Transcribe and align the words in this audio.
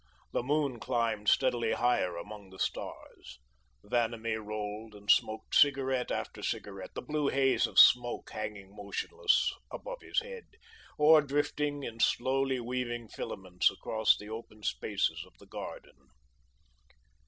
The 0.33 0.41
moon 0.41 0.79
climbed 0.79 1.29
steadily 1.29 1.73
higher 1.73 2.17
among 2.17 2.49
the 2.49 2.57
stars. 2.57 3.39
Vanamee 3.83 4.43
rolled 4.43 4.95
and 4.95 5.11
smoked 5.11 5.53
cigarette 5.53 6.09
after 6.09 6.41
cigarette, 6.41 6.95
the 6.95 7.03
blue 7.03 7.27
haze 7.27 7.67
of 7.67 7.77
smoke 7.77 8.31
hanging 8.31 8.75
motionless 8.75 9.53
above 9.71 9.99
his 10.01 10.19
head, 10.21 10.47
or 10.97 11.21
drifting 11.21 11.83
in 11.83 11.99
slowly 11.99 12.59
weaving 12.59 13.09
filaments 13.09 13.69
across 13.69 14.17
the 14.17 14.27
open 14.27 14.63
spaces 14.63 15.23
of 15.23 15.33
the 15.37 15.45
garden. 15.45 16.09